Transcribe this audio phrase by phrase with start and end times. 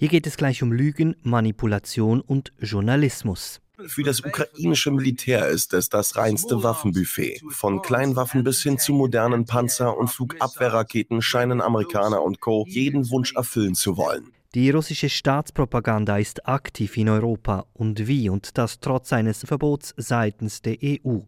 [0.00, 3.60] Hier geht es gleich um Lügen, Manipulation und Journalismus.
[3.86, 7.42] Für das ukrainische Militär ist es das reinste Waffenbuffet.
[7.50, 12.64] Von Kleinwaffen bis hin zu modernen Panzer- und Flugabwehrraketen scheinen Amerikaner und Co.
[12.66, 14.32] jeden Wunsch erfüllen zu wollen.
[14.54, 20.62] Die russische Staatspropaganda ist aktiv in Europa und wie und das trotz eines Verbots seitens
[20.62, 21.18] der EU.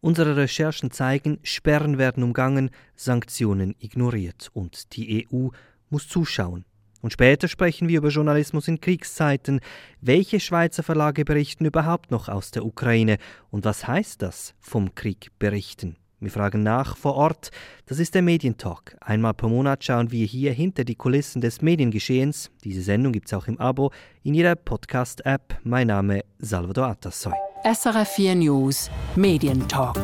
[0.00, 5.48] Unsere Recherchen zeigen, Sperren werden umgangen, Sanktionen ignoriert und die EU
[5.90, 6.64] muss zuschauen.
[7.06, 9.60] Und später sprechen wir über Journalismus in Kriegszeiten.
[10.00, 15.28] Welche Schweizer Verlage berichten überhaupt noch aus der Ukraine und was heißt das vom Krieg
[15.38, 15.94] berichten?
[16.18, 17.50] Wir fragen nach vor Ort.
[17.86, 18.96] Das ist der Medientalk.
[19.00, 22.50] Einmal pro Monat schauen wir hier hinter die Kulissen des Mediengeschehens.
[22.64, 23.92] Diese Sendung gibt es auch im Abo
[24.24, 25.60] in jeder Podcast-App.
[25.62, 27.34] Mein Name Salvador Atassoy.
[27.62, 29.96] SRF 4 News Medientalk.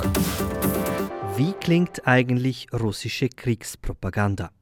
[1.36, 4.52] Wie klingt eigentlich russische Kriegspropaganda?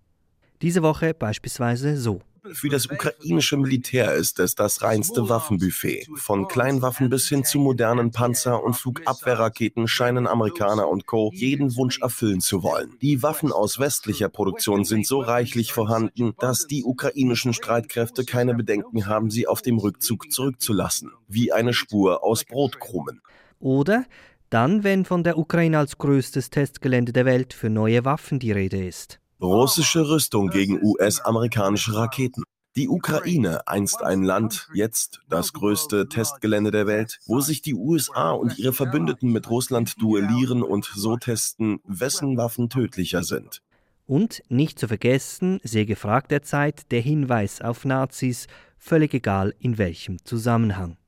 [0.63, 2.23] Diese Woche beispielsweise so.
[2.53, 6.09] Für das ukrainische Militär ist es das reinste Waffenbuffet.
[6.15, 11.31] Von Kleinwaffen bis hin zu modernen Panzer- und Flugabwehrraketen scheinen Amerikaner und Co.
[11.35, 12.97] jeden Wunsch erfüllen zu wollen.
[13.03, 19.07] Die Waffen aus westlicher Produktion sind so reichlich vorhanden, dass die ukrainischen Streitkräfte keine Bedenken
[19.07, 21.13] haben, sie auf dem Rückzug zurückzulassen.
[21.29, 23.21] Wie eine Spur aus Brotkrumen.
[23.59, 24.07] Oder
[24.49, 28.85] dann, wenn von der Ukraine als größtes Testgelände der Welt für neue Waffen die Rede
[28.85, 29.20] ist.
[29.43, 32.43] Russische Rüstung gegen US-amerikanische Raketen.
[32.77, 38.33] Die Ukraine, einst ein Land, jetzt das größte Testgelände der Welt, wo sich die USA
[38.33, 43.63] und ihre Verbündeten mit Russland duellieren und so testen, wessen Waffen tödlicher sind.
[44.05, 50.23] Und nicht zu vergessen, sehr gefragt derzeit, der Hinweis auf Nazis, völlig egal in welchem
[50.23, 50.99] Zusammenhang.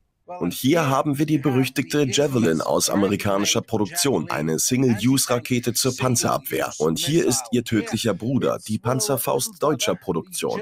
[0.41, 6.73] Und hier haben wir die berüchtigte Javelin aus amerikanischer Produktion, eine Single-Use-Rakete zur Panzerabwehr.
[6.79, 10.61] Und hier ist ihr tödlicher Bruder, die Panzerfaust deutscher Produktion.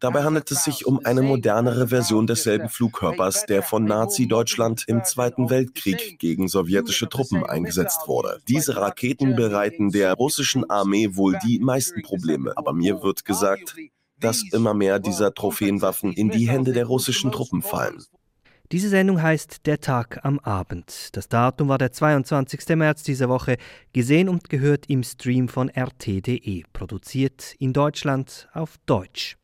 [0.00, 5.50] Dabei handelt es sich um eine modernere Version desselben Flugkörpers, der von Nazi-Deutschland im Zweiten
[5.50, 8.40] Weltkrieg gegen sowjetische Truppen eingesetzt wurde.
[8.48, 13.76] Diese Raketen bereiten der russischen Armee wohl die meisten Probleme, aber mir wird gesagt,
[14.18, 18.02] dass immer mehr dieser Trophäenwaffen in die Hände der russischen Truppen fallen.
[18.72, 21.10] Diese Sendung heißt Der Tag am Abend.
[21.12, 22.74] Das Datum war der 22.
[22.74, 23.58] März dieser Woche,
[23.92, 29.36] gesehen und gehört im Stream von rt.de, produziert in Deutschland auf Deutsch.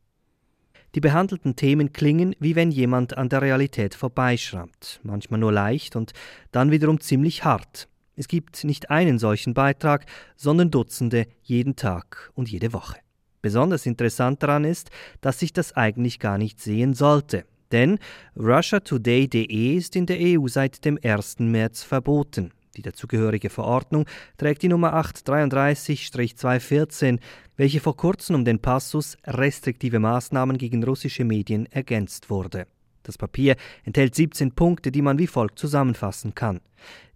[0.93, 6.11] Die behandelten Themen klingen, wie wenn jemand an der Realität vorbeischrammt, manchmal nur leicht und
[6.51, 7.87] dann wiederum ziemlich hart.
[8.17, 10.05] Es gibt nicht einen solchen Beitrag,
[10.35, 12.97] sondern Dutzende jeden Tag und jede Woche.
[13.41, 14.89] Besonders interessant daran ist,
[15.21, 17.45] dass sich das eigentlich gar nicht sehen sollte.
[17.73, 17.99] Denn
[18.37, 21.39] russiatoday.de ist in der EU seit dem 1.
[21.39, 22.51] März verboten.
[22.77, 24.05] Die dazugehörige Verordnung
[24.37, 27.19] trägt die Nummer 833-214,
[27.57, 32.67] welche vor kurzem um den Passus restriktive Maßnahmen gegen russische Medien ergänzt wurde.
[33.01, 36.61] Das Papier enthält 17 Punkte, die man wie folgt zusammenfassen kann.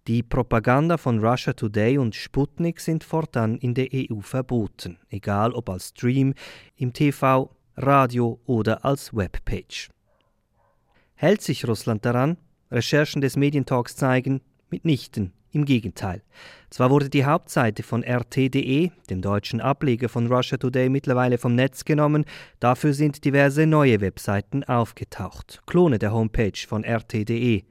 [0.06, 5.68] Die Propaganda von Russia Today und Sputnik sind fortan in der EU verboten, egal ob
[5.70, 6.34] als Stream,
[6.76, 9.90] im TV, Radio oder als Webpage.
[11.20, 12.36] Hält sich Russland daran?
[12.70, 14.40] Recherchen des Medientalks zeigen,
[14.70, 15.32] mitnichten.
[15.50, 16.22] Im Gegenteil.
[16.70, 21.84] Zwar wurde die Hauptseite von RT.de, dem deutschen Ableger von Russia Today, mittlerweile vom Netz
[21.84, 22.24] genommen,
[22.60, 27.64] dafür sind diverse neue Webseiten aufgetaucht, Klone der Homepage von RT.de.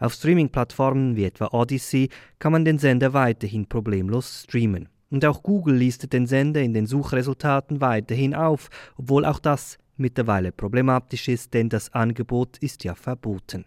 [0.00, 2.08] Auf Streaming-Plattformen wie etwa Odyssey
[2.40, 4.88] kann man den Sender weiterhin problemlos streamen.
[5.08, 10.52] Und auch Google listet den Sender in den Suchresultaten weiterhin auf, obwohl auch das mittlerweile
[10.52, 13.64] problematisch ist, denn das Angebot ist ja verboten.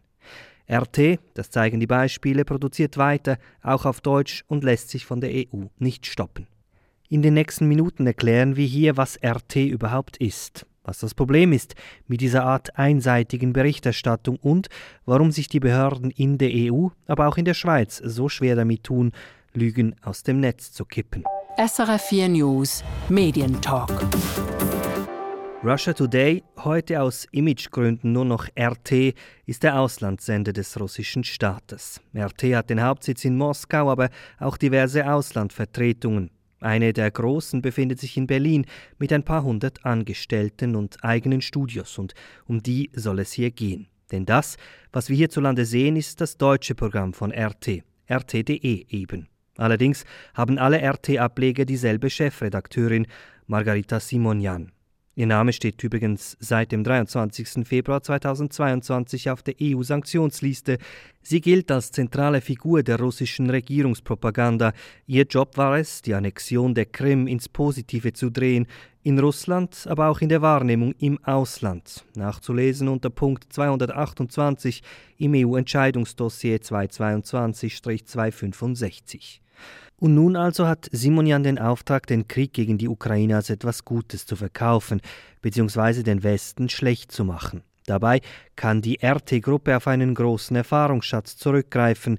[0.70, 5.32] RT, das zeigen die Beispiele, produziert weiter, auch auf Deutsch und lässt sich von der
[5.32, 6.48] EU nicht stoppen.
[7.10, 11.76] In den nächsten Minuten erklären wir hier, was RT überhaupt ist, was das Problem ist
[12.08, 14.70] mit dieser Art einseitigen Berichterstattung und
[15.06, 18.86] warum sich die Behörden in der EU, aber auch in der Schweiz so schwer damit
[18.86, 19.12] tun,
[19.54, 21.26] Lügen aus dem Netz zu kippen.
[21.58, 23.92] SRF 4 News Medientalk.
[25.64, 29.14] Russia Today, heute aus Imagegründen nur noch RT,
[29.46, 32.02] ist der Auslandssender des russischen Staates.
[32.16, 34.10] RT hat den Hauptsitz in Moskau, aber
[34.40, 36.32] auch diverse Auslandvertretungen.
[36.62, 38.66] Eine der großen befindet sich in Berlin
[38.98, 42.16] mit ein paar hundert Angestellten und eigenen Studios, und
[42.48, 43.88] um die soll es hier gehen.
[44.12, 44.58] Denn das,
[44.92, 49.28] was wir hierzulande sehen, ist das deutsche Programm von RT, RT.de eben.
[49.58, 53.06] Allerdings haben alle RT-Ableger dieselbe Chefredakteurin,
[53.46, 54.72] Margarita Simonian.
[55.22, 57.64] Ihr Name steht übrigens seit dem 23.
[57.64, 60.80] Februar 2022 auf der EU-Sanktionsliste.
[61.22, 64.74] Sie gilt als zentrale Figur der russischen Regierungspropaganda.
[65.06, 68.66] Ihr Job war es, die Annexion der Krim ins Positive zu drehen,
[69.04, 72.04] in Russland, aber auch in der Wahrnehmung im Ausland.
[72.16, 74.82] Nachzulesen unter Punkt 228
[75.20, 79.42] im EU-Entscheidungsdossier 222-265.
[80.02, 84.26] Und nun also hat Simonian den Auftrag, den Krieg gegen die Ukraine als etwas Gutes
[84.26, 85.00] zu verkaufen,
[85.44, 87.62] beziehungsweise den Westen schlecht zu machen.
[87.86, 88.22] Dabei
[88.56, 92.18] kann die RT-Gruppe auf einen großen Erfahrungsschatz zurückgreifen,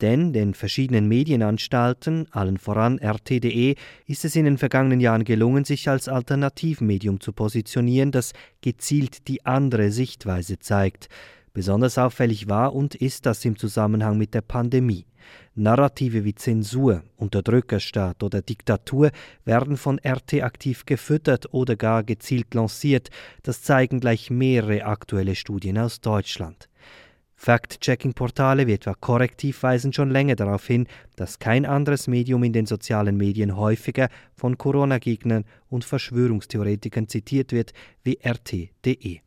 [0.00, 3.74] denn den verschiedenen Medienanstalten, allen voran RT.de,
[4.06, 9.44] ist es in den vergangenen Jahren gelungen, sich als Alternativmedium zu positionieren, das gezielt die
[9.44, 11.08] andere Sichtweise zeigt.
[11.54, 15.06] Besonders auffällig war und ist das im Zusammenhang mit der Pandemie.
[15.54, 19.12] Narrative wie Zensur, Unterdrückerstaat oder Diktatur
[19.44, 23.08] werden von RT aktiv gefüttert oder gar gezielt lanciert.
[23.44, 26.68] Das zeigen gleich mehrere aktuelle Studien aus Deutschland.
[27.36, 32.66] Fact-Checking-Portale wie etwa Korrektiv weisen schon länger darauf hin, dass kein anderes Medium in den
[32.66, 37.72] sozialen Medien häufiger von Corona-Gegnern und Verschwörungstheoretikern zitiert wird
[38.02, 39.20] wie RT.de.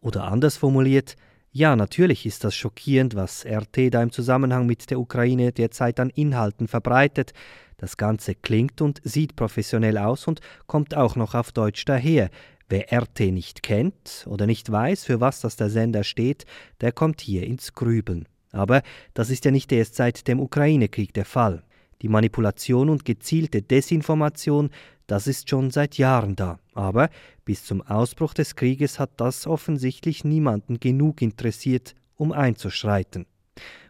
[0.00, 1.16] Oder anders formuliert,
[1.52, 6.10] ja, natürlich ist das schockierend, was RT da im Zusammenhang mit der Ukraine derzeit an
[6.10, 7.32] Inhalten verbreitet.
[7.78, 12.30] Das Ganze klingt und sieht professionell aus und kommt auch noch auf Deutsch daher.
[12.68, 16.44] Wer RT nicht kennt oder nicht weiß, für was das der Sender steht,
[16.80, 18.26] der kommt hier ins Grübeln.
[18.52, 18.82] Aber
[19.14, 21.62] das ist ja nicht erst seit dem Ukraine-Krieg der Fall.
[22.02, 24.70] Die Manipulation und gezielte Desinformation
[25.06, 26.58] das ist schon seit Jahren da.
[26.74, 27.10] Aber
[27.44, 33.26] bis zum Ausbruch des Krieges hat das offensichtlich niemanden genug interessiert, um einzuschreiten.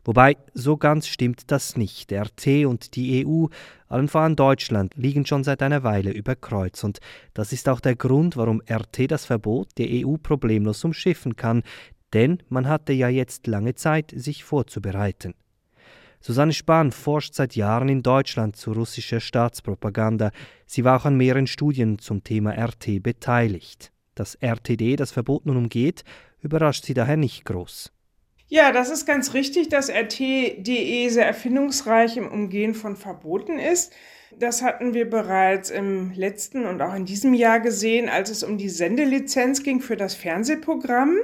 [0.04, 2.10] Wobei, so ganz stimmt das nicht.
[2.10, 3.46] Der RT und die EU,
[3.88, 6.84] allen voran Deutschland, liegen schon seit einer Weile über Kreuz.
[6.84, 7.00] Und
[7.34, 11.64] das ist auch der Grund, warum RT das Verbot der EU problemlos umschiffen kann.
[12.12, 15.34] Denn man hatte ja jetzt lange Zeit, sich vorzubereiten.
[16.26, 20.32] Susanne Spahn forscht seit Jahren in Deutschland zu russischer Staatspropaganda.
[20.66, 23.92] Sie war auch an mehreren Studien zum Thema RT beteiligt.
[24.16, 26.02] Dass RTD das Verbot nun umgeht,
[26.42, 27.92] überrascht sie daher nicht groß.
[28.48, 33.92] Ja, das ist ganz richtig, dass RT.de sehr erfindungsreich im Umgehen von Verboten ist.
[34.36, 38.58] Das hatten wir bereits im letzten und auch in diesem Jahr gesehen, als es um
[38.58, 41.18] die Sendelizenz ging für das Fernsehprogramm.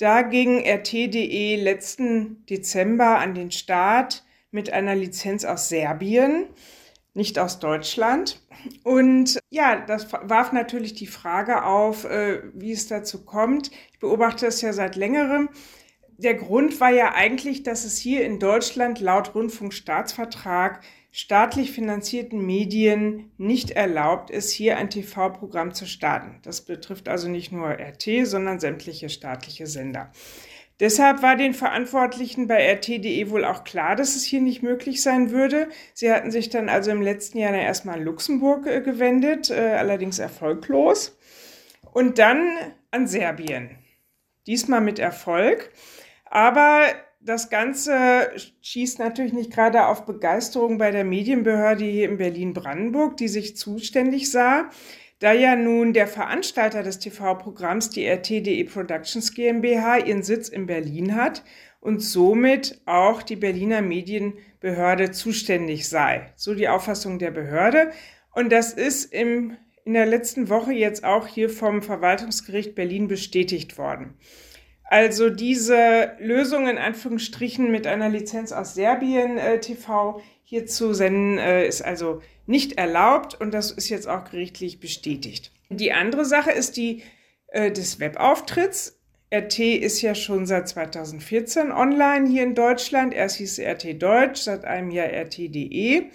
[0.00, 6.46] Da ging RT.de letzten Dezember an den Start mit einer Lizenz aus Serbien,
[7.12, 8.40] nicht aus Deutschland.
[8.82, 13.70] Und ja, das warf natürlich die Frage auf, äh, wie es dazu kommt.
[13.92, 15.50] Ich beobachte es ja seit längerem
[16.22, 20.82] der Grund war ja eigentlich, dass es hier in Deutschland laut Rundfunkstaatsvertrag
[21.12, 26.38] staatlich finanzierten Medien nicht erlaubt ist, hier ein TV-Programm zu starten.
[26.42, 30.12] Das betrifft also nicht nur RT, sondern sämtliche staatliche Sender.
[30.78, 35.30] Deshalb war den Verantwortlichen bei RT.de wohl auch klar, dass es hier nicht möglich sein
[35.30, 35.68] würde.
[35.92, 40.18] Sie hatten sich dann also im letzten Jahr erstmal an Luxemburg äh, gewendet, äh, allerdings
[40.18, 41.18] erfolglos.
[41.92, 42.56] Und dann
[42.92, 43.76] an Serbien.
[44.46, 45.70] Diesmal mit Erfolg.
[46.24, 46.84] Aber
[47.20, 48.30] das Ganze
[48.62, 54.30] schießt natürlich nicht gerade auf Begeisterung bei der Medienbehörde hier in Berlin-Brandenburg, die sich zuständig
[54.30, 54.70] sah,
[55.18, 61.14] da ja nun der Veranstalter des TV-Programms, die RTDE Productions GmbH, ihren Sitz in Berlin
[61.14, 61.44] hat
[61.80, 66.32] und somit auch die Berliner Medienbehörde zuständig sei.
[66.36, 67.90] So die Auffassung der Behörde.
[68.34, 73.76] Und das ist im, in der letzten Woche jetzt auch hier vom Verwaltungsgericht Berlin bestätigt
[73.76, 74.14] worden.
[74.90, 81.38] Also diese Lösung in Anführungsstrichen mit einer Lizenz aus Serbien äh, TV hier zu senden,
[81.38, 85.52] äh, ist also nicht erlaubt und das ist jetzt auch gerichtlich bestätigt.
[85.68, 87.04] Die andere Sache ist die
[87.46, 89.00] äh, des Webauftritts.
[89.32, 93.14] RT ist ja schon seit 2014 online hier in Deutschland.
[93.14, 96.06] Erst hieß RT Deutsch, seit einem Jahr RT.de.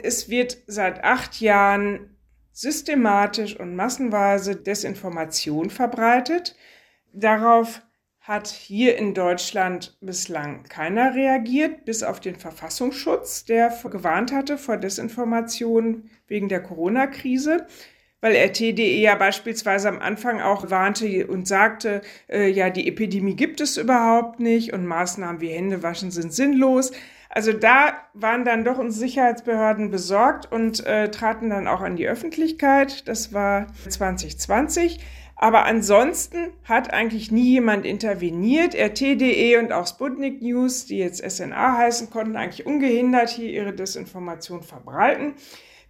[0.00, 2.16] Es wird seit acht Jahren
[2.52, 6.54] systematisch und massenweise Desinformation verbreitet.
[7.12, 7.82] Darauf
[8.24, 14.78] hat hier in Deutschland bislang keiner reagiert, bis auf den Verfassungsschutz, der gewarnt hatte vor
[14.78, 17.66] Desinformation wegen der Corona-Krise
[18.24, 23.60] weil RT.de ja beispielsweise am Anfang auch warnte und sagte, äh, ja, die Epidemie gibt
[23.60, 26.92] es überhaupt nicht und Maßnahmen wie Händewaschen sind sinnlos.
[27.28, 32.08] Also da waren dann doch unsere Sicherheitsbehörden besorgt und äh, traten dann auch an die
[32.08, 33.06] Öffentlichkeit.
[33.08, 35.00] Das war 2020.
[35.36, 38.74] Aber ansonsten hat eigentlich nie jemand interveniert.
[38.74, 44.62] RT.de und auch Sputnik News, die jetzt SNA heißen, konnten eigentlich ungehindert hier ihre Desinformation
[44.62, 45.34] verbreiten.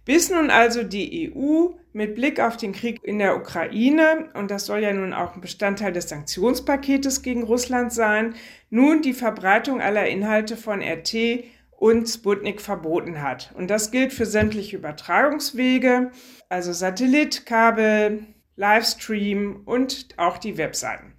[0.03, 4.67] Bis nun also die EU mit Blick auf den Krieg in der Ukraine, und das
[4.67, 8.35] soll ja nun auch ein Bestandteil des Sanktionspaketes gegen Russland sein,
[8.69, 13.51] nun die Verbreitung aller Inhalte von RT und Sputnik verboten hat.
[13.57, 16.11] Und das gilt für sämtliche Übertragungswege,
[16.49, 21.13] also Satellit, Kabel, Livestream und auch die Webseiten.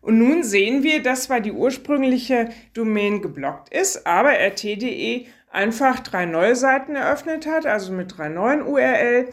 [0.00, 6.26] Und nun sehen wir, dass zwar die ursprüngliche Domain geblockt ist, aber rt.de einfach drei
[6.26, 9.28] neue Seiten eröffnet hat, also mit drei neuen URL.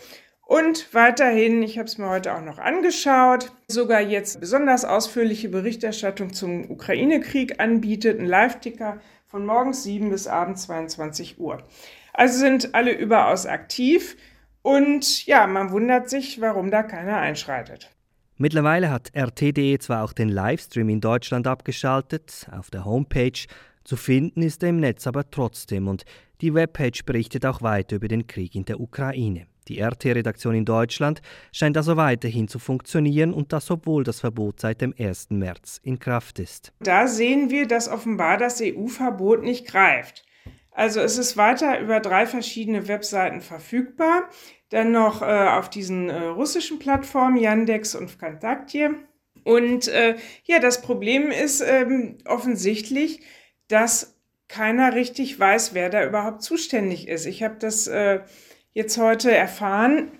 [0.45, 6.33] Und weiterhin, ich habe es mir heute auch noch angeschaut, sogar jetzt besonders ausführliche Berichterstattung
[6.33, 11.63] zum Ukraine-Krieg anbietet, ein Live-Ticker von morgens 7 bis abends 22 Uhr.
[12.13, 14.17] Also sind alle überaus aktiv
[14.63, 17.91] und ja, man wundert sich, warum da keiner einschreitet.
[18.37, 23.45] Mittlerweile hat RT.de zwar auch den Livestream in Deutschland abgeschaltet, auf der Homepage
[23.83, 26.05] zu finden ist er im Netz aber trotzdem und
[26.41, 29.45] die Webpage berichtet auch weiter über den Krieg in der Ukraine.
[29.67, 34.81] Die RT-Redaktion in Deutschland scheint also weiterhin zu funktionieren und das obwohl das Verbot seit
[34.81, 35.29] dem 1.
[35.29, 36.73] März in Kraft ist.
[36.79, 40.25] Da sehen wir, dass offenbar das EU-Verbot nicht greift.
[40.73, 44.29] Also es ist weiter über drei verschiedene Webseiten verfügbar.
[44.69, 48.95] Dann noch äh, auf diesen äh, russischen Plattformen Yandex und Vkontakte.
[49.43, 50.15] Und äh,
[50.45, 53.21] ja, das Problem ist ähm, offensichtlich,
[53.67, 57.25] dass keiner richtig weiß, wer da überhaupt zuständig ist.
[57.25, 58.21] Ich habe das äh,
[58.73, 60.11] jetzt heute erfahren,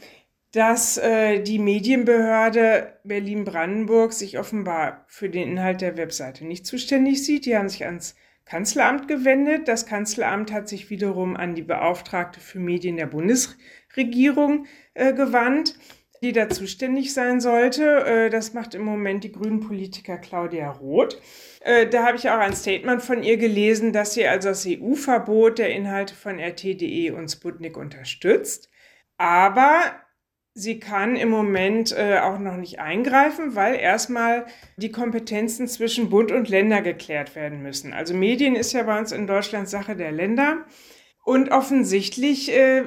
[0.51, 7.45] dass äh, die Medienbehörde Berlin-Brandenburg sich offenbar für den Inhalt der Webseite nicht zuständig sieht.
[7.45, 8.15] Die haben sich ans
[8.45, 9.67] Kanzleramt gewendet.
[9.67, 15.77] Das Kanzleramt hat sich wiederum an die Beauftragte für Medien der Bundesregierung äh, gewandt,
[16.21, 18.05] die da zuständig sein sollte.
[18.05, 21.21] Äh, das macht im Moment die Grünen-Politiker Claudia Roth.
[21.61, 25.59] Äh, da habe ich auch ein Statement von ihr gelesen, dass sie also das EU-Verbot
[25.59, 28.69] der Inhalte von RT.de und Sputnik unterstützt.
[29.17, 29.81] Aber
[30.55, 34.45] Sie kann im Moment äh, auch noch nicht eingreifen, weil erstmal
[34.77, 37.91] die Kompetenzen zwischen Bund und Länder geklärt werden müssen.
[37.91, 40.65] Also Medien ist ja bei uns in Deutschland Sache der Länder.
[41.23, 42.83] Und offensichtlich äh,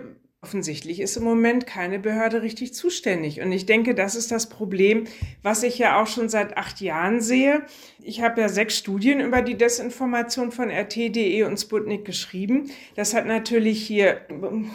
[0.46, 3.40] Offensichtlich ist im Moment keine Behörde richtig zuständig.
[3.40, 5.08] Und ich denke, das ist das Problem,
[5.42, 7.62] was ich ja auch schon seit acht Jahren sehe.
[8.00, 12.70] Ich habe ja sechs Studien über die Desinformation von RT.de und Sputnik geschrieben.
[12.94, 14.20] Das hat natürlich hier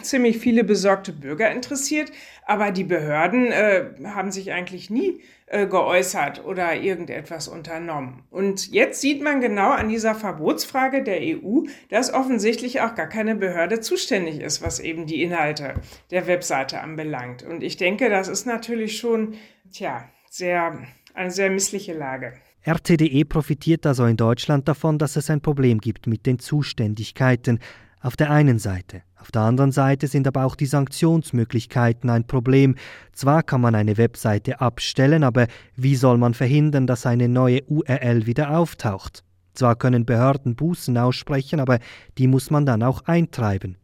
[0.02, 2.12] ziemlich viele besorgte Bürger interessiert.
[2.44, 8.24] Aber die Behörden äh, haben sich eigentlich nie äh, geäußert oder irgendetwas unternommen.
[8.30, 13.36] Und jetzt sieht man genau an dieser Verbotsfrage der EU, dass offensichtlich auch gar keine
[13.36, 15.74] Behörde zuständig ist, was eben die Inhalte
[16.10, 17.42] der Webseite anbelangt.
[17.42, 19.34] Und ich denke, das ist natürlich schon,
[19.70, 20.78] tja, sehr,
[21.14, 22.32] eine sehr missliche Lage.
[22.64, 27.58] RTDE profitiert also in Deutschland davon, dass es ein Problem gibt mit den Zuständigkeiten.
[28.00, 29.02] Auf der einen Seite.
[29.22, 32.74] Auf der anderen Seite sind aber auch die Sanktionsmöglichkeiten ein Problem.
[33.12, 38.26] Zwar kann man eine Webseite abstellen, aber wie soll man verhindern, dass eine neue URL
[38.26, 39.22] wieder auftaucht?
[39.54, 41.78] Zwar können Behörden Bußen aussprechen, aber
[42.18, 43.76] die muss man dann auch eintreiben.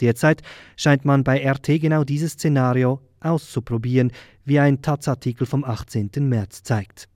[0.00, 0.40] Derzeit
[0.76, 4.12] scheint man bei RT genau dieses Szenario auszuprobieren,
[4.46, 6.10] wie ein Taz-Artikel vom 18.
[6.20, 7.06] März zeigt.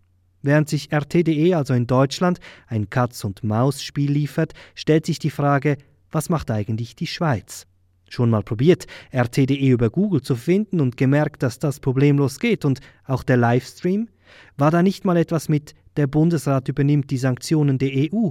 [0.43, 5.79] Während sich RT.de also in Deutschland ein Katz-und-Maus-Spiel liefert, stellt sich die Frage,
[6.11, 7.67] was macht eigentlich die Schweiz?
[8.11, 12.81] Schon mal probiert, RTDE über Google zu finden und gemerkt, dass das problemlos geht und
[13.05, 14.09] auch der Livestream?
[14.57, 18.31] War da nicht mal etwas mit der Bundesrat übernimmt die Sanktionen der EU?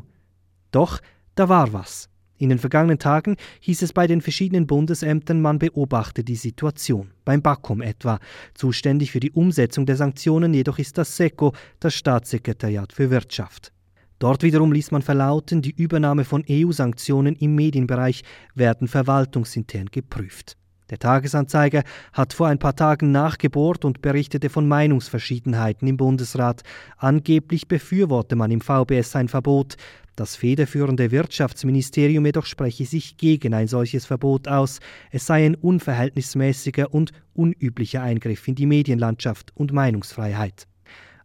[0.71, 0.99] Doch,
[1.35, 2.09] da war was.
[2.37, 7.11] In den vergangenen Tagen hieß es bei den verschiedenen Bundesämtern, man beobachte die Situation.
[7.23, 8.19] Beim BAKOM etwa.
[8.55, 13.71] Zuständig für die Umsetzung der Sanktionen jedoch ist das SECO, das Staatssekretariat für Wirtschaft.
[14.19, 18.23] Dort wiederum ließ man verlauten, die Übernahme von EU-Sanktionen im Medienbereich
[18.53, 20.57] werden verwaltungsintern geprüft.
[20.89, 21.83] Der Tagesanzeiger
[22.13, 26.63] hat vor ein paar Tagen nachgebohrt und berichtete von Meinungsverschiedenheiten im Bundesrat.
[26.97, 29.77] Angeblich befürworte man im VBS ein Verbot.
[30.15, 34.79] Das federführende Wirtschaftsministerium jedoch spreche sich gegen ein solches Verbot aus.
[35.11, 40.67] Es sei ein unverhältnismäßiger und unüblicher Eingriff in die Medienlandschaft und Meinungsfreiheit.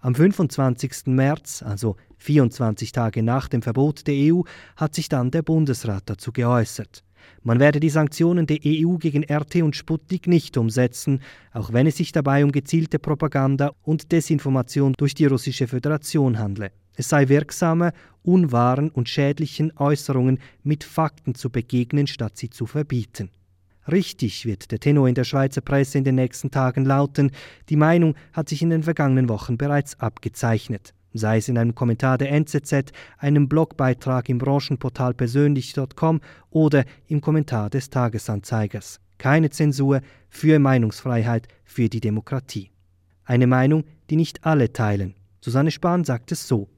[0.00, 1.06] Am 25.
[1.06, 4.42] März, also 24 Tage nach dem Verbot der EU,
[4.76, 7.04] hat sich dann der Bundesrat dazu geäußert.
[7.42, 11.20] Man werde die Sanktionen der EU gegen RT und Sputnik nicht umsetzen,
[11.52, 16.70] auch wenn es sich dabei um gezielte Propaganda und Desinformation durch die russische Föderation handle.
[16.96, 23.30] Es sei wirksamer, unwahren und schädlichen Äußerungen mit Fakten zu begegnen, statt sie zu verbieten.
[23.90, 27.32] Richtig wird der Tenor in der Schweizer Presse in den nächsten Tagen lauten.
[27.68, 30.94] Die Meinung hat sich in den vergangenen Wochen bereits abgezeichnet.
[31.16, 37.70] Sei es in einem Kommentar der NZZ, einem Blogbeitrag im Branchenportal persönlich.com oder im Kommentar
[37.70, 39.00] des Tagesanzeigers.
[39.16, 42.72] Keine Zensur für Meinungsfreiheit, für die Demokratie.
[43.24, 45.14] Eine Meinung, die nicht alle teilen.
[45.40, 46.68] Susanne Spahn sagt es so.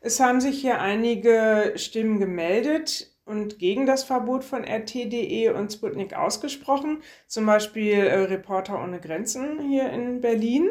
[0.00, 6.14] Es haben sich hier einige Stimmen gemeldet und gegen das Verbot von RT.de und Sputnik
[6.14, 10.68] ausgesprochen, zum Beispiel äh, Reporter ohne Grenzen hier in Berlin.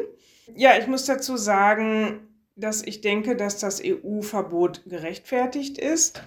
[0.54, 6.22] Ja, ich muss dazu sagen, dass ich denke, dass das EU-Verbot gerechtfertigt ist,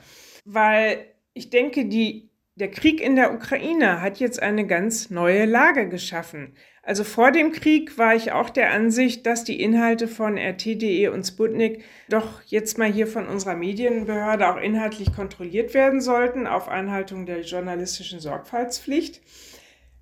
[0.45, 5.89] weil ich denke, die, der Krieg in der Ukraine hat jetzt eine ganz neue Lage
[5.89, 6.55] geschaffen.
[6.81, 11.25] Also vor dem Krieg war ich auch der Ansicht, dass die Inhalte von RT.de und
[11.25, 17.25] Sputnik doch jetzt mal hier von unserer Medienbehörde auch inhaltlich kontrolliert werden sollten, auf Einhaltung
[17.25, 19.21] der journalistischen Sorgfaltspflicht.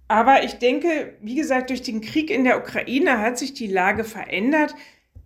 [0.10, 4.04] Aber ich denke, wie gesagt, durch den Krieg in der Ukraine hat sich die Lage
[4.04, 4.76] verändert.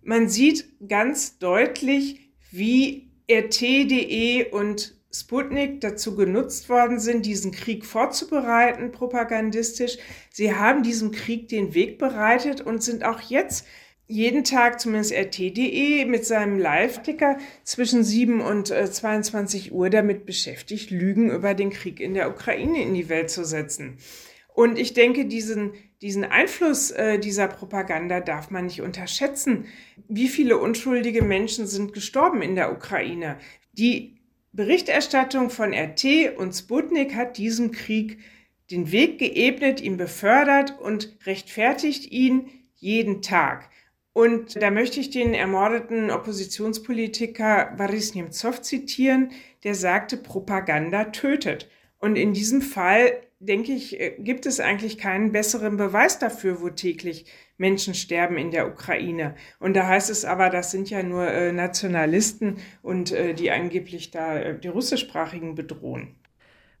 [0.08, 8.90] Man sieht ganz deutlich, wie RT.de und Sputnik dazu genutzt worden sind, diesen Krieg vorzubereiten,
[8.90, 9.98] propagandistisch.
[10.30, 13.66] Sie haben diesem Krieg den Weg bereitet und sind auch jetzt
[14.06, 20.90] jeden Tag, zumindest RT.de, mit seinem Live-Ticker zwischen 7 und 22 äh, Uhr damit beschäftigt,
[20.90, 23.98] Lügen über den Krieg in der Ukraine in die Welt zu setzen.
[24.58, 29.66] Und ich denke, diesen, diesen Einfluss äh, dieser Propaganda darf man nicht unterschätzen.
[30.08, 33.38] Wie viele unschuldige Menschen sind gestorben in der Ukraine?
[33.74, 34.16] Die
[34.50, 38.18] Berichterstattung von RT und Sputnik hat diesem Krieg
[38.68, 43.70] den Weg geebnet, ihn befördert und rechtfertigt ihn jeden Tag.
[44.12, 49.30] Und da möchte ich den ermordeten Oppositionspolitiker Boris Nemtsov zitieren,
[49.62, 51.70] der sagte, Propaganda tötet.
[52.00, 56.70] Und in diesem Fall, denke ich, äh, gibt es eigentlich keinen besseren Beweis dafür, wo
[56.70, 57.26] täglich
[57.56, 59.34] Menschen sterben in der Ukraine.
[59.58, 64.10] Und da heißt es aber, das sind ja nur äh, Nationalisten und äh, die angeblich
[64.10, 66.14] da äh, die russischsprachigen bedrohen.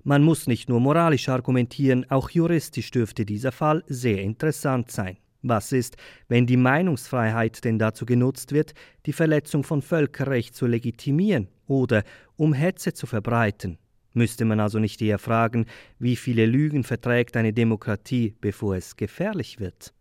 [0.04, 5.18] Man muss nicht nur moralisch argumentieren, auch juristisch dürfte dieser Fall sehr interessant sein.
[5.42, 5.96] Was ist,
[6.28, 8.74] wenn die Meinungsfreiheit denn dazu genutzt wird,
[9.06, 12.02] die Verletzung von Völkerrecht zu legitimieren oder
[12.36, 13.78] um Hetze zu verbreiten?
[14.14, 15.66] Müsste man also nicht eher fragen,
[15.98, 19.92] wie viele Lügen verträgt eine Demokratie, bevor es gefährlich wird?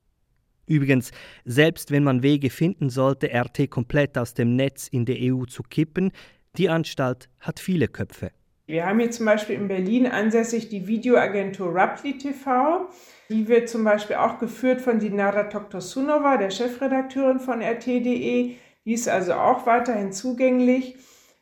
[0.65, 1.11] Übrigens,
[1.45, 5.63] selbst wenn man Wege finden sollte, RT komplett aus dem Netz in der EU zu
[5.63, 6.11] kippen,
[6.57, 8.31] die Anstalt hat viele Köpfe.
[8.65, 12.89] Wir haben hier zum Beispiel in Berlin ansässig die Videoagentur Rapli TV.
[13.29, 18.55] Die wird zum Beispiel auch geführt von Dinara Toktosunova, der Chefredakteurin von RT.de.
[18.85, 20.97] Die ist also auch weiterhin zugänglich.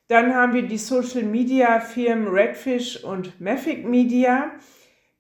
[0.08, 4.52] Dann haben wir die Social Media Firmen Redfish und Mafic Media.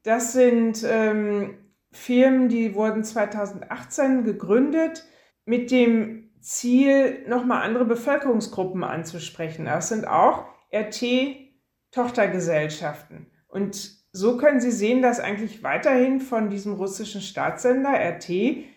[0.03, 1.57] Das sind ähm,
[1.91, 5.07] Firmen, die wurden 2018 gegründet
[5.45, 9.65] mit dem Ziel, nochmal andere Bevölkerungsgruppen anzusprechen.
[9.65, 13.25] Das sind auch RT-Tochtergesellschaften.
[13.47, 18.29] Und so können Sie sehen, dass eigentlich weiterhin von diesem russischen Staatssender RT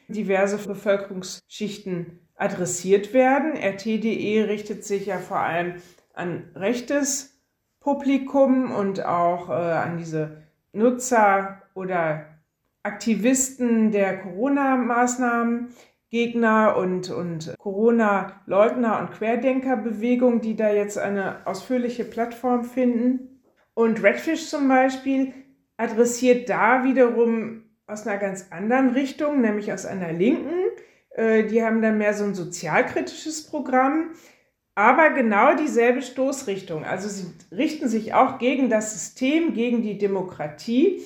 [0.09, 3.53] diverse Bevölkerungsschichten adressiert werden.
[3.57, 5.75] RT.de richtet sich ja vor allem
[6.19, 7.41] an rechtes
[7.81, 12.27] Publikum und auch äh, an diese Nutzer oder
[12.83, 15.69] Aktivisten der Corona-Maßnahmen,
[16.11, 23.41] Gegner und, und Corona-Leugner und Querdenkerbewegung, die da jetzt eine ausführliche Plattform finden.
[23.75, 25.35] Und Redfish zum Beispiel
[25.77, 30.65] adressiert da wiederum aus einer ganz anderen Richtung, nämlich aus einer linken.
[31.11, 34.11] Äh, die haben dann mehr so ein sozialkritisches Programm,
[34.79, 36.85] aber genau dieselbe Stoßrichtung.
[36.85, 41.03] Also sie richten sich auch gegen das System, gegen die Demokratie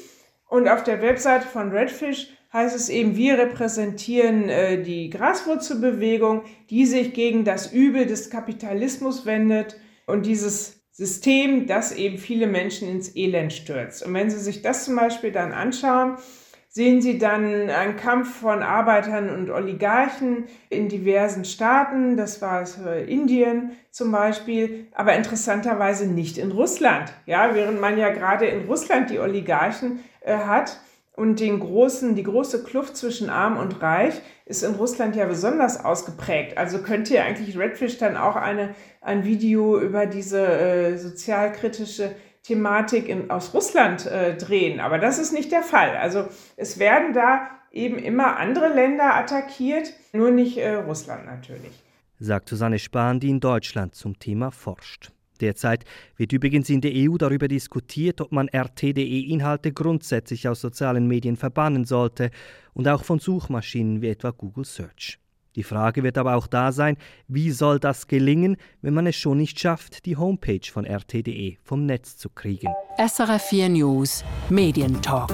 [0.47, 6.85] und auf der Webseite von Redfish heißt es eben, wir repräsentieren äh, die Graswurzelbewegung, die
[6.85, 13.17] sich gegen das Übel des Kapitalismus wendet und dieses System, das eben viele Menschen ins
[13.17, 14.05] Elend stürzt.
[14.05, 16.19] Und wenn Sie sich das zum Beispiel dann anschauen,
[16.73, 22.17] sehen Sie dann einen Kampf von Arbeitern und Oligarchen in diversen Staaten.
[22.17, 27.13] Das war es äh, Indien zum Beispiel, aber interessanterweise nicht in Russland.
[27.27, 30.81] Ja, während man ja gerade in Russland die Oligarchen äh, hat
[31.15, 35.85] und den großen, die große Kluft zwischen Arm und Reich ist in Russland ja besonders
[35.85, 36.57] ausgeprägt.
[36.57, 43.09] Also könnte ja eigentlich Redfish dann auch eine, ein Video über diese äh, sozialkritische Thematik
[43.09, 44.81] in, aus Russland äh, drehen.
[44.81, 45.97] Aber das ist nicht der Fall.
[45.97, 46.27] Also
[46.57, 51.73] es werden da eben immer andere Länder attackiert, nur nicht äh, Russland natürlich.
[52.19, 55.11] Sagt Susanne Spahn, die in Deutschland zum Thema forscht.
[55.41, 55.85] Derzeit
[56.17, 61.85] wird übrigens in der EU darüber diskutiert, ob man RT.de-Inhalte grundsätzlich aus sozialen Medien verbannen
[61.85, 62.31] sollte
[62.75, 65.19] und auch von Suchmaschinen wie etwa Google Search.
[65.57, 66.97] Die Frage wird aber auch da sein,
[67.29, 71.85] wie soll das gelingen, wenn man es schon nicht schafft, die Homepage von RT.de vom
[71.85, 72.69] Netz zu kriegen.
[72.99, 75.33] SRF 4 News Medientalk.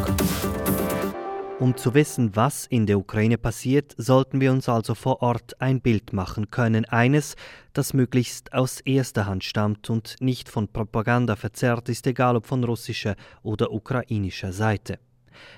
[1.61, 5.81] Um zu wissen, was in der Ukraine passiert, sollten wir uns also vor Ort ein
[5.81, 6.85] Bild machen können.
[6.85, 7.35] Eines,
[7.73, 12.63] das möglichst aus erster Hand stammt und nicht von Propaganda verzerrt ist, egal ob von
[12.63, 15.01] russischer oder ukrainischer Seite.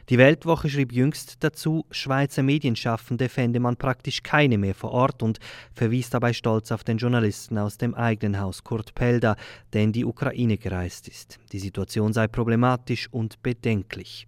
[0.09, 5.39] Die Weltwoche schrieb jüngst dazu, Schweizer Medienschaffende fände man praktisch keine mehr vor Ort und
[5.73, 9.37] verwies dabei stolz auf den Journalisten aus dem eigenen Haus Kurt Pelda,
[9.73, 11.39] der in die Ukraine gereist ist.
[11.53, 14.27] Die Situation sei problematisch und bedenklich.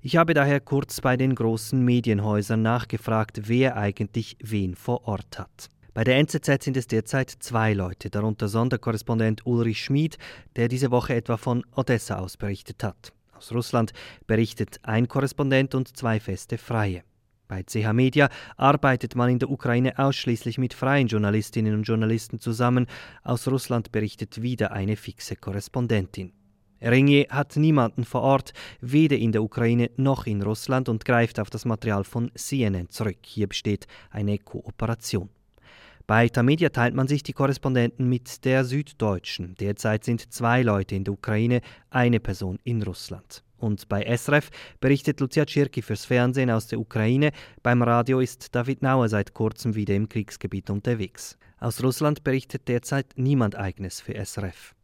[0.00, 5.70] Ich habe daher kurz bei den großen Medienhäusern nachgefragt, wer eigentlich wen vor Ort hat.
[5.94, 10.18] Bei der NZZ sind es derzeit zwei Leute, darunter Sonderkorrespondent Ulrich Schmid,
[10.56, 13.12] der diese Woche etwa von Odessa aus berichtet hat.
[13.44, 13.92] Aus Russland
[14.26, 17.02] berichtet ein Korrespondent und zwei feste Freie.
[17.46, 22.86] Bei CH Media arbeitet man in der Ukraine ausschließlich mit freien Journalistinnen und Journalisten zusammen.
[23.22, 26.32] Aus Russland berichtet wieder eine fixe Korrespondentin.
[26.80, 31.50] Ringier hat niemanden vor Ort, weder in der Ukraine noch in Russland und greift auf
[31.50, 33.18] das Material von CNN zurück.
[33.26, 35.28] Hier besteht eine Kooperation.
[36.06, 39.54] Bei Tamedia teilt man sich die Korrespondenten mit der Süddeutschen.
[39.54, 43.42] Derzeit sind zwei Leute in der Ukraine, eine Person in Russland.
[43.56, 47.30] Und bei SRF berichtet Lucia Tschirki fürs Fernsehen aus der Ukraine.
[47.62, 51.38] Beim Radio ist David Nauer seit kurzem wieder im Kriegsgebiet unterwegs.
[51.58, 54.74] Aus Russland berichtet derzeit niemand eigenes für SRF.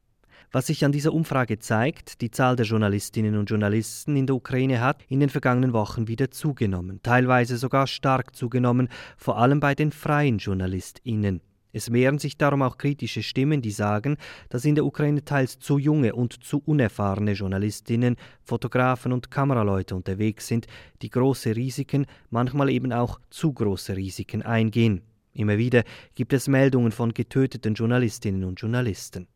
[0.52, 4.80] Was sich an dieser Umfrage zeigt, die Zahl der Journalistinnen und Journalisten in der Ukraine
[4.80, 9.92] hat in den vergangenen Wochen wieder zugenommen, teilweise sogar stark zugenommen, vor allem bei den
[9.92, 11.40] freien Journalistinnen.
[11.72, 14.16] Es mehren sich darum auch kritische Stimmen, die sagen,
[14.48, 20.48] dass in der Ukraine teils zu junge und zu unerfahrene Journalistinnen, Fotografen und Kameraleute unterwegs
[20.48, 20.66] sind,
[21.00, 25.02] die große Risiken, manchmal eben auch zu große Risiken eingehen.
[25.32, 25.84] Immer wieder
[26.16, 29.28] gibt es Meldungen von getöteten Journalistinnen und Journalisten.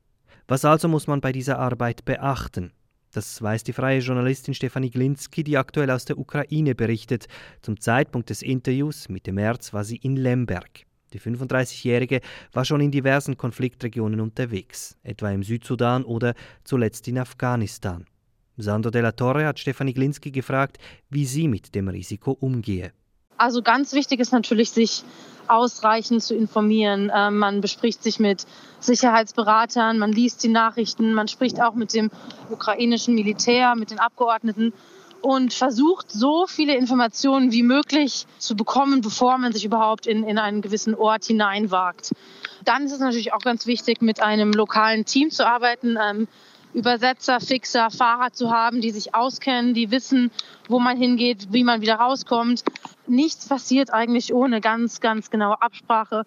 [0.47, 2.73] Was also muss man bei dieser Arbeit beachten?
[3.13, 7.29] Das weiß die freie Journalistin Stefanie Glinski, die aktuell aus der Ukraine berichtet.
[7.63, 10.83] Zum Zeitpunkt des Interviews Mitte März war sie in Lemberg.
[11.15, 12.21] Die 35-Jährige
[12.53, 18.05] war schon in diversen Konfliktregionen unterwegs, etwa im Südsudan oder zuletzt in Afghanistan.
[18.57, 20.79] Sandro della Torre hat Stefanie Glinski gefragt,
[21.09, 22.93] wie sie mit dem Risiko umgehe.
[23.37, 25.03] Also ganz wichtig ist natürlich, sich
[25.49, 27.11] ausreichend zu informieren.
[27.15, 28.47] Ähm, man bespricht sich mit
[28.81, 32.11] Sicherheitsberatern, man liest die Nachrichten, man spricht auch mit dem
[32.51, 34.73] ukrainischen Militär, mit den Abgeordneten
[35.21, 40.39] und versucht so viele Informationen wie möglich zu bekommen, bevor man sich überhaupt in, in
[40.39, 42.13] einen gewissen Ort hineinwagt.
[42.65, 45.97] Dann ist es natürlich auch ganz wichtig, mit einem lokalen Team zu arbeiten.
[46.01, 46.29] Ähm,
[46.75, 50.31] Übersetzer, Fixer, Fahrer zu haben, die sich auskennen, die wissen,
[50.69, 52.65] wo man hingeht, wie man wieder rauskommt.
[53.07, 56.25] Nichts passiert eigentlich ohne ganz, ganz genaue Absprache.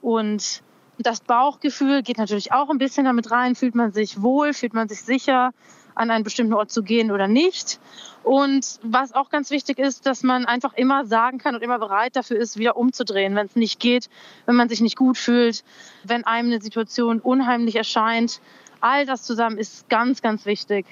[0.00, 0.62] Und
[0.98, 3.54] das Bauchgefühl geht natürlich auch ein bisschen damit rein.
[3.54, 5.52] Fühlt man sich wohl, fühlt man sich sicher,
[5.94, 7.78] an einen bestimmten Ort zu gehen oder nicht.
[8.22, 12.16] Und was auch ganz wichtig ist, dass man einfach immer sagen kann und immer bereit
[12.16, 14.08] dafür ist, wieder umzudrehen, wenn es nicht geht,
[14.46, 15.64] wenn man sich nicht gut fühlt,
[16.04, 18.40] wenn einem eine Situation unheimlich erscheint,
[18.80, 20.86] All das zusammen ist ganz, ganz wichtig.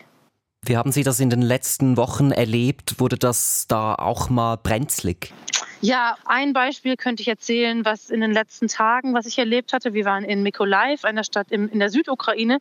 [0.65, 3.01] Wie haben Sie das in den letzten Wochen erlebt?
[3.01, 5.33] Wurde das da auch mal brenzlig?
[5.81, 9.95] Ja, ein Beispiel könnte ich erzählen, was in den letzten Tagen, was ich erlebt hatte.
[9.95, 12.59] Wir waren in Mykolaiv, einer Stadt in der Südukraine,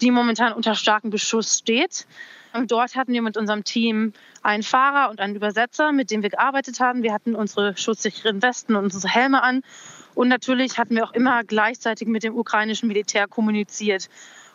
[0.00, 2.06] die momentan unter starkem Beschuss steht.
[2.54, 6.30] Und dort hatten wir mit unserem Team einen Fahrer und einen Übersetzer, mit dem wir
[6.30, 7.02] gearbeitet haben.
[7.02, 9.60] Wir hatten unsere schutzsicheren Westen und unsere Helme an.
[10.14, 14.08] Und natürlich hatten wir auch immer gleichzeitig mit dem ukrainischen Militär kommuniziert.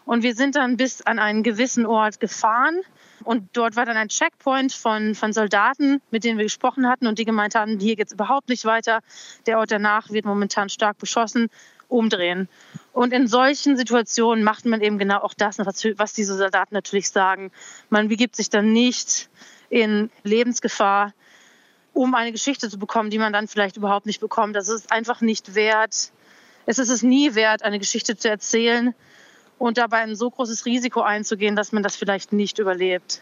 [0.05, 2.81] Und wir sind dann bis an einen gewissen Ort gefahren.
[3.23, 7.19] Und dort war dann ein Checkpoint von, von Soldaten, mit denen wir gesprochen hatten und
[7.19, 9.01] die gemeint haben, hier geht es überhaupt nicht weiter.
[9.45, 11.49] Der Ort danach wird momentan stark beschossen.
[11.91, 12.47] Umdrehen.
[12.93, 17.09] Und in solchen Situationen macht man eben genau auch das, was, was diese Soldaten natürlich
[17.09, 17.51] sagen.
[17.89, 19.29] Man begibt sich dann nicht
[19.69, 21.13] in Lebensgefahr,
[21.93, 24.55] um eine Geschichte zu bekommen, die man dann vielleicht überhaupt nicht bekommt.
[24.55, 26.13] Das ist einfach nicht wert.
[26.65, 28.95] Es ist es nie wert, eine Geschichte zu erzählen,
[29.61, 33.21] und dabei ein so großes Risiko einzugehen, dass man das vielleicht nicht überlebt.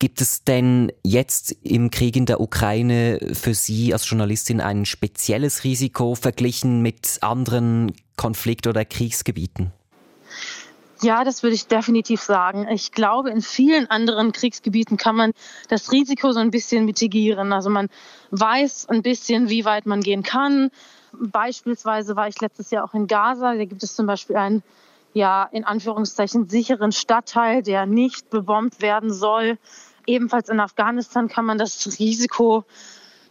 [0.00, 5.64] Gibt es denn jetzt im Krieg in der Ukraine für Sie als Journalistin ein spezielles
[5.64, 9.72] Risiko verglichen mit anderen Konflikt- oder Kriegsgebieten?
[11.02, 12.66] Ja, das würde ich definitiv sagen.
[12.68, 15.32] Ich glaube, in vielen anderen Kriegsgebieten kann man
[15.68, 17.52] das Risiko so ein bisschen mitigieren.
[17.52, 17.88] Also man
[18.30, 20.70] weiß ein bisschen, wie weit man gehen kann.
[21.12, 23.54] Beispielsweise war ich letztes Jahr auch in Gaza.
[23.54, 24.62] Da gibt es zum Beispiel einen
[25.18, 29.58] ja in Anführungszeichen sicheren Stadtteil, der nicht bebombt werden soll.
[30.06, 32.64] Ebenfalls in Afghanistan kann man das Risiko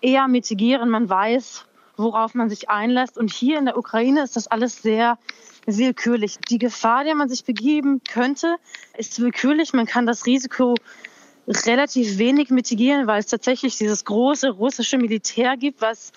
[0.01, 0.89] eher mitigieren.
[0.89, 3.17] Man weiß, worauf man sich einlässt.
[3.17, 5.17] Und hier in der Ukraine ist das alles sehr
[5.65, 6.37] willkürlich.
[6.49, 8.57] Die Gefahr, der man sich begeben könnte,
[8.97, 9.73] ist willkürlich.
[9.73, 10.75] Man kann das Risiko
[11.47, 16.11] relativ wenig mitigieren, weil es tatsächlich dieses große russische Militär gibt, was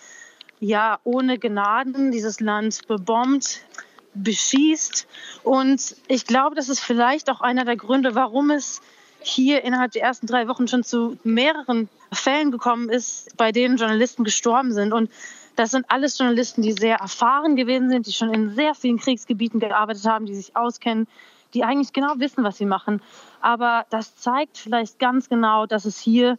[0.59, 3.64] ja ohne Gnaden dieses Land bebombt,
[4.14, 5.06] beschießt.
[5.42, 8.80] Und ich glaube, das ist vielleicht auch einer der Gründe, warum es
[9.22, 14.24] hier innerhalb der ersten drei Wochen schon zu mehreren Fällen gekommen ist, bei denen Journalisten
[14.24, 14.92] gestorben sind.
[14.92, 15.10] Und
[15.56, 19.60] das sind alles Journalisten, die sehr erfahren gewesen sind, die schon in sehr vielen Kriegsgebieten
[19.60, 21.06] gearbeitet haben, die sich auskennen,
[21.54, 23.02] die eigentlich genau wissen, was sie machen.
[23.40, 26.38] Aber das zeigt vielleicht ganz genau, dass es hier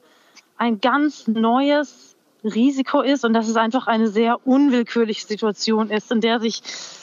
[0.58, 6.22] ein ganz neues Risiko ist und dass es einfach eine sehr unwillkürliche Situation ist, in
[6.22, 6.62] der sich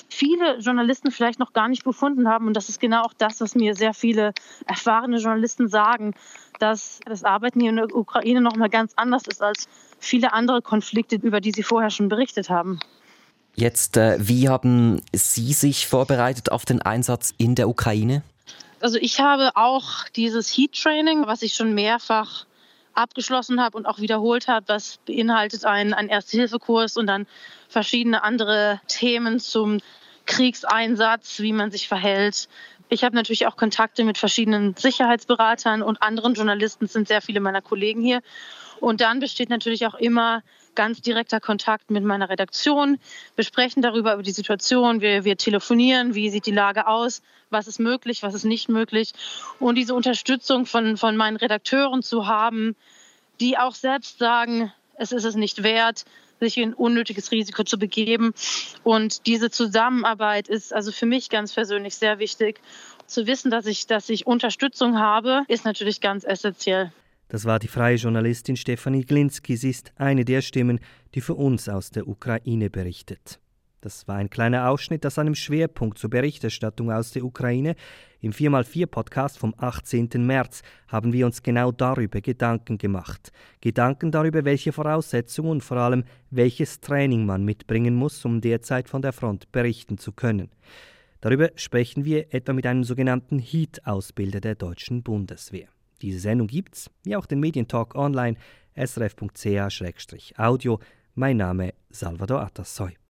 [0.08, 2.46] viele Journalisten vielleicht noch gar nicht befunden haben.
[2.46, 4.32] Und das ist genau auch das, was mir sehr viele
[4.66, 6.14] erfahrene Journalisten sagen,
[6.58, 9.68] dass das Arbeiten hier in der Ukraine noch mal ganz anders ist als
[9.98, 12.80] viele andere Konflikte, über die Sie vorher schon berichtet haben.
[13.54, 18.22] Jetzt, äh, wie haben Sie sich vorbereitet auf den Einsatz in der Ukraine?
[18.80, 22.46] Also ich habe auch dieses Heat Training, was ich schon mehrfach
[22.98, 24.66] abgeschlossen habe und auch wiederholt habe.
[24.66, 27.26] Das beinhaltet einen, einen Erste-Hilfe-Kurs und dann
[27.68, 29.78] verschiedene andere Themen zum
[30.26, 32.48] Kriegseinsatz, wie man sich verhält.
[32.90, 37.62] Ich habe natürlich auch Kontakte mit verschiedenen Sicherheitsberatern und anderen Journalisten, sind sehr viele meiner
[37.62, 38.20] Kollegen hier.
[38.80, 40.42] Und dann besteht natürlich auch immer
[40.78, 43.00] ganz direkter Kontakt mit meiner Redaktion.
[43.34, 45.00] Wir sprechen darüber, über die Situation.
[45.00, 49.10] Wir, wir telefonieren, wie sieht die Lage aus, was ist möglich, was ist nicht möglich.
[49.58, 52.76] Und diese Unterstützung von, von meinen Redakteuren zu haben,
[53.40, 56.04] die auch selbst sagen, es ist es nicht wert,
[56.38, 58.32] sich in unnötiges Risiko zu begeben.
[58.84, 62.60] Und diese Zusammenarbeit ist also für mich ganz persönlich sehr wichtig.
[63.08, 66.92] Zu wissen, dass ich, dass ich Unterstützung habe, ist natürlich ganz essentiell.
[67.28, 69.54] Das war die freie Journalistin Stefanie Glinski.
[69.56, 70.80] Sie ist eine der Stimmen,
[71.14, 73.38] die für uns aus der Ukraine berichtet.
[73.82, 77.76] Das war ein kleiner Ausschnitt aus einem Schwerpunkt zur Berichterstattung aus der Ukraine.
[78.20, 80.08] Im 4x4-Podcast vom 18.
[80.16, 83.30] März haben wir uns genau darüber Gedanken gemacht.
[83.60, 89.02] Gedanken darüber, welche Voraussetzungen und vor allem welches Training man mitbringen muss, um derzeit von
[89.02, 90.50] der Front berichten zu können.
[91.20, 95.68] Darüber sprechen wir etwa mit einem sogenannten Heat-Ausbilder der deutschen Bundeswehr.
[96.02, 98.36] Diese Sendung gibt's, wie auch den Medientalk online,
[98.76, 100.78] srf.ch-audio.
[101.14, 102.98] Mein Name Salvador Atassoy.